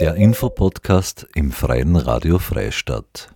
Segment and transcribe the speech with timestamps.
[0.00, 3.34] Der Infopodcast im Freien Radio Freistadt.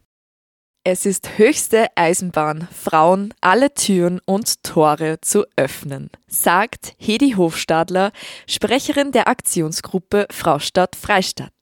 [0.83, 8.13] Es ist höchste Eisenbahn, Frauen alle Türen und Tore zu öffnen, sagt Hedi Hofstadler,
[8.49, 11.53] Sprecherin der Aktionsgruppe Fraustadt Freistadt.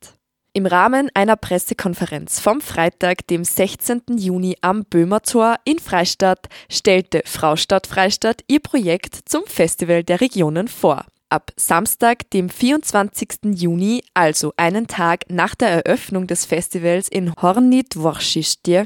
[0.53, 4.03] Im Rahmen einer Pressekonferenz vom Freitag, dem 16.
[4.19, 11.07] Juni am Böhmertor in Freistadt, stellte Fraustadt Freistadt ihr Projekt zum Festival der Regionen vor.
[11.33, 13.55] Ab Samstag, dem 24.
[13.55, 18.83] Juni, also einen Tag nach der Eröffnung des Festivals in Horny Dvorschischtie,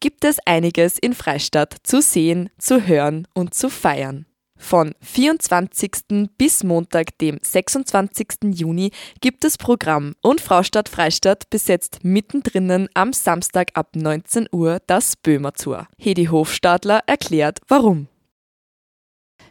[0.00, 4.24] gibt es einiges in Freistadt zu sehen, zu hören und zu feiern.
[4.56, 6.30] Von 24.
[6.38, 8.28] bis Montag, dem 26.
[8.54, 15.16] Juni, gibt es Programm und Fraustadt Freistadt besetzt mittendrin am Samstag ab 19 Uhr das
[15.16, 15.86] Böhmer Tour.
[15.98, 18.08] Hedi Hofstadler erklärt, warum.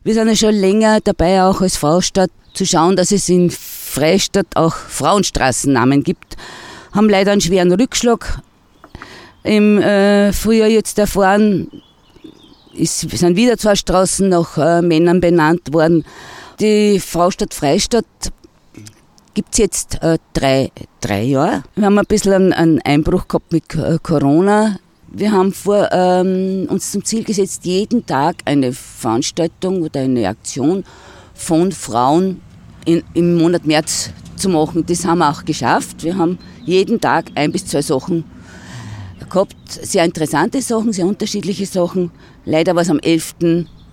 [0.02, 4.48] Wir sind ja schon länger dabei, auch als Fraustadt zu schauen, dass es in Freistadt
[4.55, 6.38] auch Frauenstraßennamen gibt.
[6.91, 8.41] Haben leider einen schweren Rückschlag
[9.43, 11.70] im äh, Frühjahr jetzt erfahren.
[12.77, 16.05] Es sind wieder zwei Straßen nach äh, Männern benannt worden.
[16.59, 18.05] Die Fraustadt Freistadt
[19.34, 20.71] gibt es jetzt äh, drei,
[21.02, 21.63] drei Jahre.
[21.76, 24.77] Wir haben ein bisschen einen, einen Einbruch gehabt mit äh, Corona.
[25.12, 30.84] Wir haben vor, ähm, uns zum Ziel gesetzt, jeden Tag eine Veranstaltung oder eine Aktion
[31.40, 32.41] von Frauen
[32.85, 34.85] in, im Monat März zu machen.
[34.85, 36.04] Das haben wir auch geschafft.
[36.04, 38.26] Wir haben jeden Tag ein bis zwei Sachen
[39.29, 39.55] gehabt.
[39.70, 42.12] Sehr interessante Sachen, sehr unterschiedliche Sachen.
[42.46, 43.35] Leider war es am 11.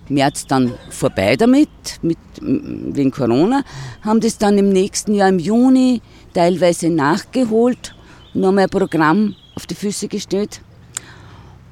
[0.09, 1.69] März dann vorbei damit,
[2.03, 3.63] mit, wegen Corona.
[4.03, 6.03] Haben das dann im nächsten Jahr im Juni
[6.35, 7.95] teilweise nachgeholt
[8.35, 10.61] und haben ein Programm auf die Füße gestellt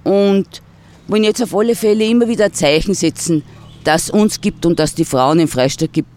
[0.04, 0.62] und
[1.08, 3.42] wollen jetzt auf alle Fälle immer wieder ein Zeichen setzen,
[3.84, 6.08] dass es uns gibt und dass die Frauen im Freistaat gibt.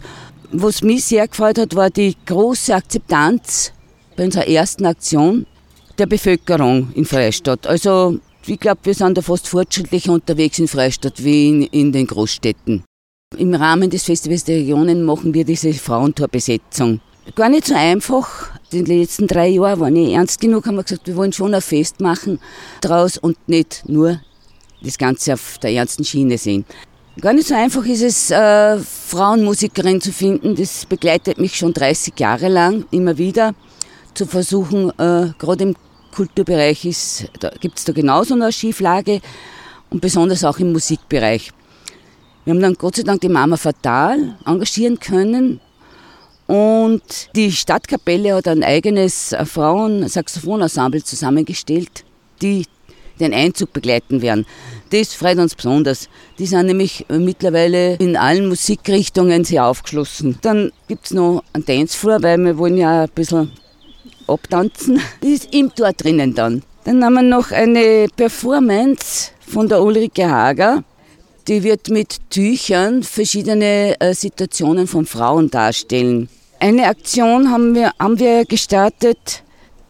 [0.51, 3.73] Was mich sehr gefreut hat, war die große Akzeptanz
[4.15, 5.45] bei unserer ersten Aktion
[5.97, 7.67] der Bevölkerung in Freistadt.
[7.67, 12.07] Also ich glaube, wir sind da fast fortschrittlicher unterwegs in Freistadt wie in, in den
[12.07, 12.83] Großstädten.
[13.37, 17.01] Im Rahmen des Festivals der Regionen machen wir diese Frauentorbesetzung.
[17.35, 18.51] Gar nicht so einfach.
[18.71, 21.53] In den letzten drei Jahren war nicht ernst genug, haben wir gesagt, wir wollen schon
[21.53, 22.39] ein Fest machen
[22.79, 24.21] draus und nicht nur
[24.81, 26.63] das Ganze auf der ernsten Schiene sehen.
[27.19, 30.55] Gar nicht so einfach ist es, äh, Frauenmusikerin zu finden.
[30.55, 33.55] Das begleitet mich schon 30 Jahre lang immer wieder,
[34.13, 35.75] zu versuchen, äh, gerade im
[36.13, 36.81] Kulturbereich
[37.59, 39.21] gibt es da genauso eine Schieflage
[39.89, 41.51] und besonders auch im Musikbereich.
[42.45, 45.59] Wir haben dann Gott sei Dank die Mama Fatal engagieren können,
[46.47, 52.05] und die Stadtkapelle hat ein eigenes Frauen-Saxophonensemble zusammengestellt,
[52.41, 52.65] die
[53.19, 54.45] den Einzug begleiten werden.
[54.91, 56.09] Das freut uns besonders.
[56.39, 60.37] Die sind nämlich mittlerweile in allen Musikrichtungen sehr aufgeschlossen.
[60.41, 63.51] Dann gibt es noch einen Dancefloor, weil wir wollen ja ein bisschen
[64.27, 65.01] abtanzen.
[65.21, 66.63] Das ist im Tor drinnen dann.
[66.85, 70.83] Dann haben wir noch eine Performance von der Ulrike Hager.
[71.47, 76.29] Die wird mit Tüchern verschiedene äh, Situationen von Frauen darstellen.
[76.59, 79.43] Eine Aktion haben wir, haben wir gestartet,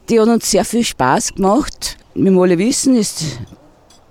[0.10, 1.98] die hat uns sehr viel Spaß gemacht.
[2.20, 3.38] Wie wir alle wissen, ist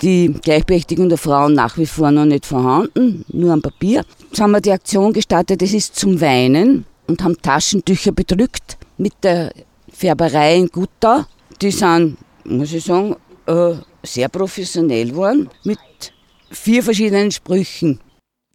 [0.01, 4.05] die Gleichberechtigung der Frauen nach wie vor noch nicht vorhanden, nur am Papier.
[4.29, 9.13] Jetzt haben wir die Aktion gestartet, das ist zum Weinen und haben Taschentücher bedrückt mit
[9.25, 9.53] der
[9.93, 11.25] Färberei in Gutau.
[11.61, 13.75] Die sind, muss ich sagen, äh,
[14.05, 15.81] sehr professionell geworden mit
[16.53, 17.99] vier verschiedenen Sprüchen.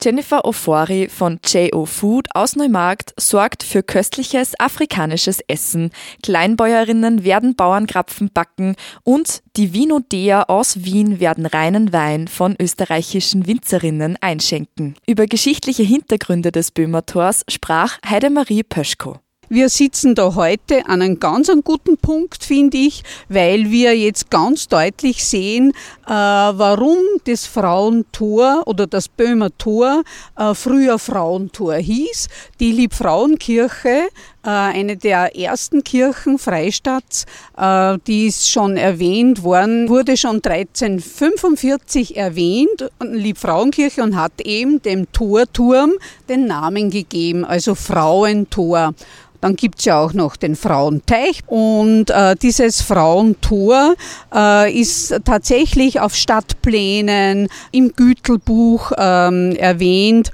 [0.04, 1.86] Jennifer Ofori von J.O.
[1.86, 5.92] Food aus Neumarkt sorgt für köstliches afrikanisches Essen.
[6.24, 14.18] Kleinbäuerinnen werden Bauernkrapfen backen und die Vinodea aus Wien werden reinen Wein von österreichischen Winzerinnen
[14.22, 14.96] einschenken.
[15.06, 19.20] Über geschichtliche Hintergründe des Böhmertors sprach Heidemarie Pöschko.
[19.54, 24.30] Wir sitzen da heute an einem ganz einen guten Punkt, finde ich, weil wir jetzt
[24.30, 25.74] ganz deutlich sehen,
[26.08, 26.96] äh, warum
[27.26, 30.04] das Frauentor oder das Böhmer Tor
[30.38, 32.30] äh, früher Frauentor hieß.
[32.62, 34.08] Die Liebfrauenkirche,
[34.50, 37.26] eine der ersten Kirchen Freistadts,
[37.58, 45.12] äh, die ist schon erwähnt worden, wurde schon 1345 erwähnt, Liebfrauenkirche, und hat eben dem
[45.12, 45.92] Torturm
[46.28, 48.94] den Namen gegeben, also Frauentor.
[49.42, 53.96] Dann gibt's ja auch noch den Frauenteich und äh, dieses Frauentor
[54.34, 60.32] äh, ist tatsächlich auf Stadtplänen im Gütelbuch ähm, erwähnt.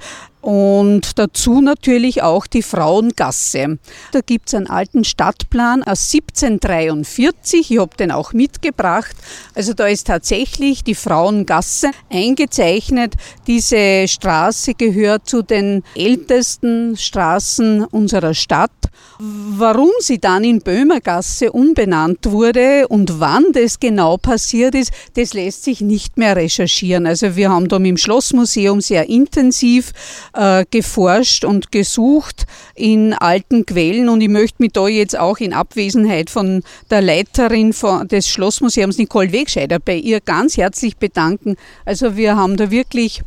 [0.48, 3.78] Und dazu natürlich auch die Frauengasse.
[4.12, 9.14] Da gibt es einen alten Stadtplan aus 1743, ich habe den auch mitgebracht.
[9.54, 13.12] Also da ist tatsächlich die Frauengasse eingezeichnet.
[13.46, 18.70] Diese Straße gehört zu den ältesten Straßen unserer Stadt.
[19.18, 25.64] Warum sie dann in Böhmergasse umbenannt wurde und wann das genau passiert ist, das lässt
[25.64, 27.06] sich nicht mehr recherchieren.
[27.06, 29.92] Also wir haben da dem Schlossmuseum sehr intensiv
[30.38, 32.46] äh, geforscht und gesucht
[32.76, 37.72] in alten Quellen und ich möchte mich da jetzt auch in Abwesenheit von der Leiterin
[37.72, 41.56] von, des Schlossmuseums Nicole Wegscheider bei ihr ganz herzlich bedanken.
[41.84, 43.22] Also wir haben da wirklich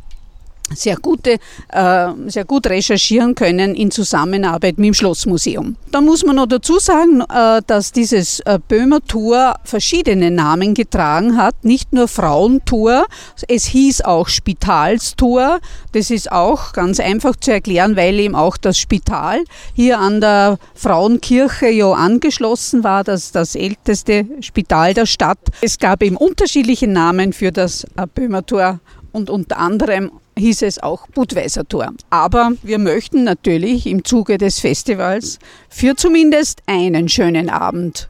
[0.74, 1.38] sehr, gute,
[1.68, 5.76] äh, sehr gut recherchieren können in Zusammenarbeit mit dem Schlossmuseum.
[5.90, 11.36] Da muss man noch dazu sagen, äh, dass dieses äh, Böhmer Tor verschiedene Namen getragen
[11.36, 13.06] hat, nicht nur Frauentor,
[13.48, 15.60] es hieß auch Spitalstor.
[15.92, 20.58] Das ist auch ganz einfach zu erklären, weil eben auch das Spital hier an der
[20.74, 25.38] Frauenkirche ja angeschlossen war, das das älteste Spital der Stadt.
[25.60, 28.80] Es gab eben unterschiedliche Namen für das Böhmer Tor
[29.12, 31.92] und unter anderem hieß es auch Budweiser Tor.
[32.10, 35.38] Aber wir möchten natürlich im Zuge des Festivals
[35.68, 38.08] für zumindest einen schönen Abend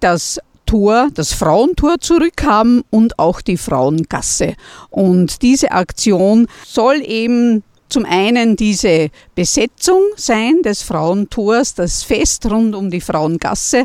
[0.00, 4.54] das Tor, das Frauentor zurückhaben und auch die Frauengasse.
[4.90, 7.62] Und diese Aktion soll eben
[7.92, 13.84] zum einen diese Besetzung sein des Frauentors, das Fest rund um die Frauengasse, äh,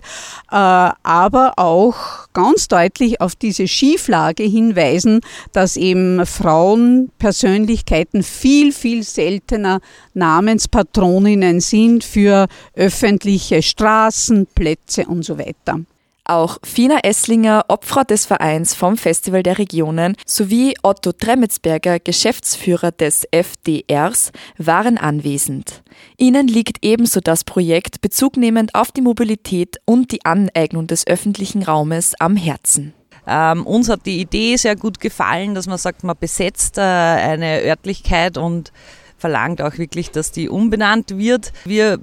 [0.50, 1.96] aber auch
[2.34, 5.20] ganz deutlich auf diese Schieflage hinweisen,
[5.52, 9.82] dass eben Frauenpersönlichkeiten viel, viel seltener
[10.14, 15.82] Namenspatroninnen sind für öffentliche Straßen, Plätze und so weiter.
[16.30, 23.26] Auch Fina Esslinger, Opfer des Vereins vom Festival der Regionen, sowie Otto Tremetsberger, Geschäftsführer des
[23.32, 25.84] FDRs, waren anwesend.
[26.18, 32.14] Ihnen liegt ebenso das Projekt bezugnehmend auf die Mobilität und die Aneignung des öffentlichen Raumes
[32.20, 32.94] am Herzen.
[33.26, 37.62] Ähm, uns hat die Idee sehr gut gefallen, dass man sagt, man besetzt äh, eine
[37.64, 38.74] Örtlichkeit und
[39.18, 41.54] verlangt auch wirklich, dass die umbenannt wird.
[41.64, 42.00] Wir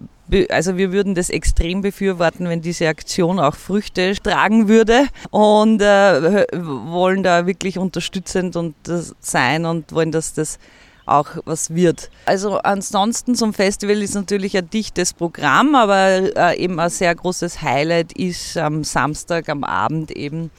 [0.49, 6.47] also wir würden das extrem befürworten, wenn diese Aktion auch Früchte tragen würde und äh,
[6.53, 8.75] wollen da wirklich unterstützend und
[9.21, 10.59] sein und wollen, dass das
[11.07, 12.11] auch was wird.
[12.27, 17.61] Also ansonsten zum Festival ist natürlich ein dichtes Programm, aber äh, eben ein sehr großes
[17.61, 20.51] Highlight ist am Samstag am Abend eben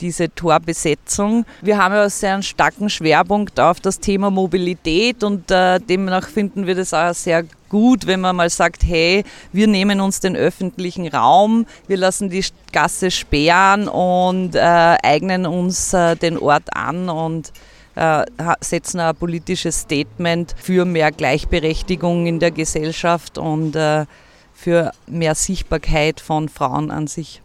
[0.00, 1.44] diese Torbesetzung.
[1.62, 6.66] Wir haben ja sehr einen starken Schwerpunkt auf das Thema Mobilität und äh, demnach finden
[6.66, 11.08] wir das auch sehr gut, wenn man mal sagt, hey, wir nehmen uns den öffentlichen
[11.08, 17.52] Raum, wir lassen die Gasse sperren und äh, eignen uns äh, den Ort an und
[17.94, 18.24] äh,
[18.60, 24.06] setzen ein politisches Statement für mehr Gleichberechtigung in der Gesellschaft und äh,
[24.54, 27.42] für mehr Sichtbarkeit von Frauen an sich.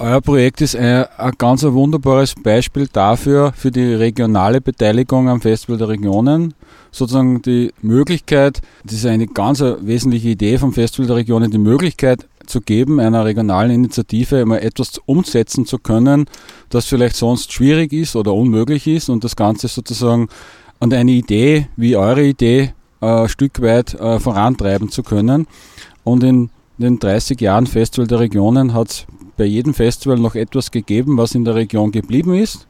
[0.00, 5.40] Euer Projekt ist ein, ein ganz ein wunderbares Beispiel dafür, für die regionale Beteiligung am
[5.40, 6.52] Festival der Regionen.
[6.90, 12.26] Sozusagen die Möglichkeit, das ist eine ganz wesentliche Idee vom Festival der Regionen, die Möglichkeit
[12.44, 16.26] zu geben, einer regionalen Initiative mal etwas umsetzen zu können,
[16.70, 20.28] das vielleicht sonst schwierig ist oder unmöglich ist und das Ganze sozusagen
[20.80, 25.46] an eine Idee wie eure Idee äh, ein Stück weit äh, vorantreiben zu können.
[26.02, 30.70] Und in den 30 Jahren Festival der Regionen hat es bei jedem Festival noch etwas
[30.70, 32.66] gegeben, was in der Region geblieben ist.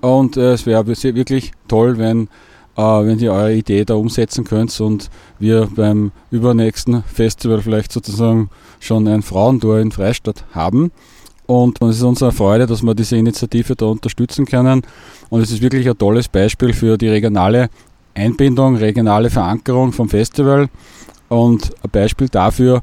[0.00, 2.28] Und äh, es wäre wirklich toll, wenn,
[2.76, 8.50] äh, wenn ihr eure Idee da umsetzen könnt und wir beim übernächsten Festival vielleicht sozusagen
[8.80, 10.90] schon ein Frauentor in Freistadt haben.
[11.46, 14.82] Und es ist unsere Freude, dass wir diese Initiative da unterstützen können.
[15.30, 17.68] Und es ist wirklich ein tolles Beispiel für die regionale
[18.14, 20.68] Einbindung, regionale Verankerung vom Festival
[21.28, 22.82] und ein Beispiel dafür,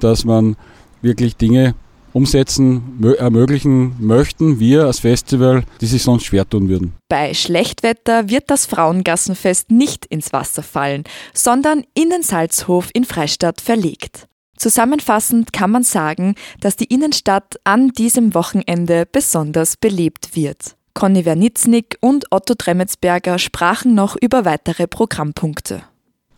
[0.00, 0.56] dass man
[1.02, 1.74] wirklich Dinge
[2.12, 2.82] umsetzen,
[3.18, 6.92] ermöglichen möchten, wir als Festival, die sich sonst schwer tun würden.
[7.08, 13.60] Bei Schlechtwetter wird das Frauengassenfest nicht ins Wasser fallen, sondern in den Salzhof in Freistadt
[13.60, 14.26] verlegt.
[14.56, 20.76] Zusammenfassend kann man sagen, dass die Innenstadt an diesem Wochenende besonders belebt wird.
[20.92, 25.82] Conny Wernitznik und Otto Tremetsberger sprachen noch über weitere Programmpunkte.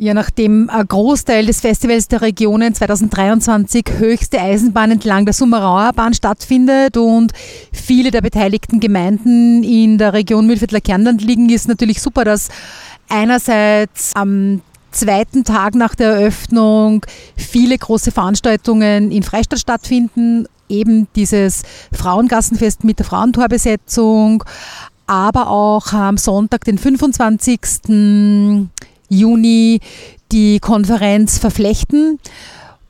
[0.03, 6.13] Ja, nachdem ein Großteil des Festivals der Regionen 2023 höchste Eisenbahn entlang der Summerauer Bahn
[6.13, 7.33] stattfindet und
[7.73, 12.49] viele der beteiligten Gemeinden in der Region Mühlviertler Kernland liegen, ist natürlich super, dass
[13.09, 17.07] einerseits am zweiten Tag nach der Eröffnung
[17.37, 24.43] viele große Veranstaltungen in Freistadt stattfinden, eben dieses Frauengassenfest mit der Frauentorbesetzung,
[25.07, 28.69] aber auch am Sonntag, den 25.
[29.13, 29.81] Juni
[30.33, 32.19] die Konferenz verflechten,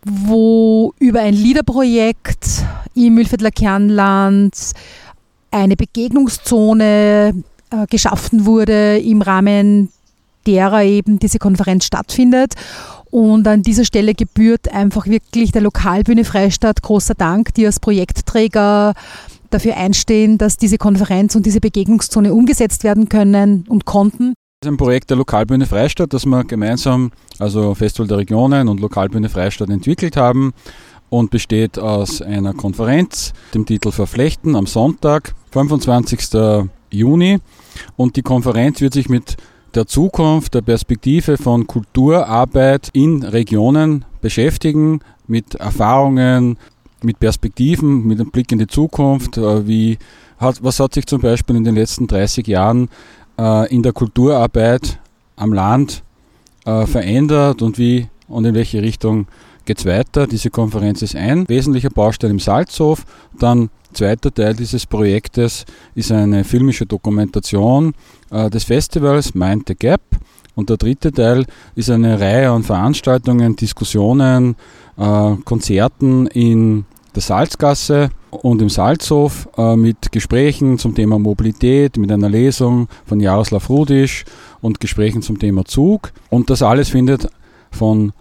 [0.04, 2.64] wo über ein Liederprojekt
[2.94, 4.54] im Mühlviertler Kernland
[5.50, 7.34] eine Begegnungszone
[7.70, 9.90] äh, geschaffen wurde im Rahmen
[10.46, 12.54] derer eben diese Konferenz stattfindet.
[13.10, 18.94] Und an dieser Stelle gebührt einfach wirklich der Lokalbühne Freistadt großer Dank, die als Projektträger
[19.50, 24.34] dafür einstehen, dass diese Konferenz und diese Begegnungszone umgesetzt werden können und konnten.
[24.62, 28.78] Das ist ein Projekt der Lokalbühne Freistadt, das wir gemeinsam, also Festival der Regionen und
[28.78, 30.52] Lokalbühne Freistadt entwickelt haben
[31.10, 36.68] und besteht aus einer Konferenz, dem Titel Verflechten am Sonntag, 25.
[36.92, 37.40] Juni.
[37.96, 39.36] Und die Konferenz wird sich mit
[39.74, 46.56] der Zukunft, der Perspektive von Kulturarbeit in Regionen beschäftigen, mit Erfahrungen,
[47.02, 49.38] mit Perspektiven, mit einem Blick in die Zukunft.
[49.38, 49.98] Äh, wie
[50.38, 52.88] was hat sich zum Beispiel in den letzten 30 Jahren
[53.38, 54.98] äh, in der Kulturarbeit
[55.36, 56.02] am Land
[56.64, 59.26] äh, verändert und wie und in welche Richtung
[59.64, 60.26] geht es weiter.
[60.26, 63.04] Diese Konferenz ist ein wesentlicher Baustein im Salzhof.
[63.38, 67.94] Dann zweiter Teil dieses Projektes ist eine filmische Dokumentation
[68.30, 70.00] äh, des Festivals Mind the Gap.
[70.54, 74.56] Und der dritte Teil ist eine Reihe an Veranstaltungen, Diskussionen,
[74.98, 76.84] äh, Konzerten in
[77.14, 83.20] der Salzgasse und im Salzhof äh, mit Gesprächen zum Thema Mobilität, mit einer Lesung von
[83.20, 84.24] Jaroslav Rudisch
[84.60, 86.12] und Gesprächen zum Thema Zug.
[86.30, 87.28] Und das alles findet
[87.70, 88.12] von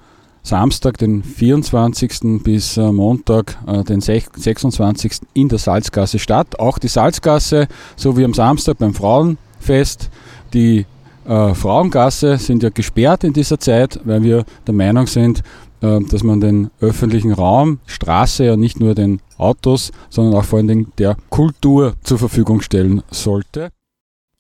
[0.43, 2.43] Samstag, den 24.
[2.43, 5.21] bis äh, Montag, äh, den 26.
[5.33, 6.59] in der Salzgasse statt.
[6.59, 10.09] Auch die Salzgasse, so wie am Samstag beim Frauenfest,
[10.53, 10.85] die
[11.23, 15.43] Frauengasse sind ja gesperrt in dieser Zeit, weil wir der Meinung sind,
[15.81, 20.67] dass man den öffentlichen Raum, Straße ja nicht nur den Autos, sondern auch vor allen
[20.67, 23.71] Dingen der Kultur zur Verfügung stellen sollte.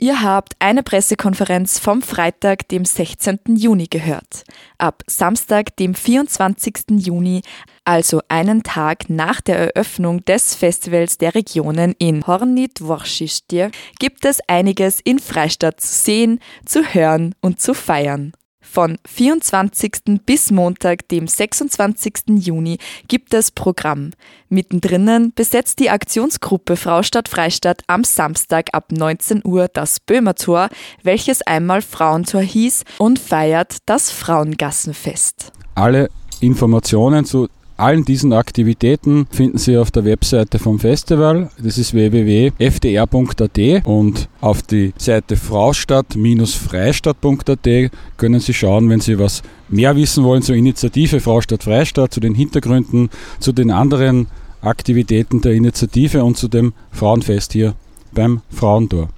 [0.03, 3.37] Ihr habt eine Pressekonferenz vom Freitag, dem 16.
[3.55, 4.45] Juni gehört.
[4.79, 6.85] Ab Samstag, dem 24.
[6.97, 7.43] Juni,
[7.85, 13.69] also einen Tag nach der Eröffnung des Festivals der Regionen in Hornit Worschistier,
[13.99, 18.33] gibt es einiges in Freistadt zu sehen, zu hören und zu feiern.
[18.61, 20.21] Von 24.
[20.25, 22.37] bis Montag, dem 26.
[22.37, 22.77] Juni,
[23.07, 24.11] gibt es Programm.
[24.49, 30.69] Mittendrin besetzt die Aktionsgruppe Fraustadt Freistadt am Samstag ab 19 Uhr das Böhmertor,
[31.03, 35.51] welches einmal Frauentor hieß, und feiert das Frauengassenfest.
[35.75, 37.47] Alle Informationen zu
[37.81, 41.49] allen diesen Aktivitäten finden Sie auf der Webseite vom Festival.
[41.61, 49.95] Das ist www.fdr.at und auf die Seite fraustadt-freistadt.at können Sie schauen, wenn Sie was mehr
[49.95, 53.09] wissen wollen zur Initiative Fraustadt Freistadt, zu den Hintergründen,
[53.39, 54.27] zu den anderen
[54.61, 57.73] Aktivitäten der Initiative und zu dem Frauenfest hier
[58.11, 59.09] beim Frauentor.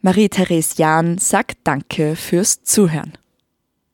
[0.00, 3.12] Marie-Therese Jahn sagt Danke fürs Zuhören.